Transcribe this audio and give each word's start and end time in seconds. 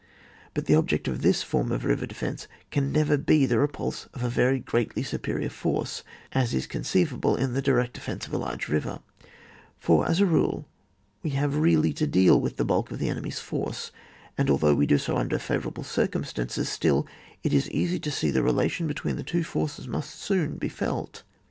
But 0.55 0.65
the 0.65 0.73
object 0.73 1.07
of 1.07 1.21
this 1.21 1.43
form 1.43 1.71
of 1.71 1.85
river 1.85 2.07
defence 2.07 2.47
can 2.71 2.91
never 2.91 3.17
be 3.17 3.45
the 3.45 3.59
repidse 3.59 4.07
of 4.15 4.23
a 4.23 4.31
very 4.31 4.57
greatly 4.57 5.03
superior 5.03 5.51
force, 5.51 6.01
as 6.31 6.55
is 6.55 6.65
conceiv 6.65 7.13
able 7.13 7.35
in 7.35 7.53
the 7.53 7.61
direct 7.61 7.93
defence 7.93 8.25
of 8.25 8.33
a 8.33 8.39
large 8.39 8.67
river; 8.67 9.01
for 9.77 10.09
as 10.09 10.19
a 10.19 10.25
rule 10.25 10.65
we 11.21 11.29
have 11.37 11.55
really 11.55 11.93
to 11.93 12.07
deal 12.07 12.41
witli 12.41 12.55
the 12.55 12.65
bulk 12.65 12.89
of 12.91 12.97
the 12.97 13.09
enemy's 13.09 13.37
force, 13.39 13.91
and 14.39 14.49
al 14.49 14.57
though 14.57 14.73
we 14.73 14.87
do 14.87 14.97
so 14.97 15.17
under 15.17 15.37
favourable 15.37 15.83
circum 15.83 16.23
stances, 16.23 16.67
still 16.67 17.05
it 17.43 17.53
is 17.53 17.69
easy 17.69 17.99
to 17.99 18.09
see 18.09 18.31
the 18.31 18.41
relation 18.41 18.87
between 18.87 19.17
the 19.17 19.43
forces 19.43 19.87
must 19.87 20.19
soon 20.19 20.57
be 20.57 20.67
felt. 20.67 21.21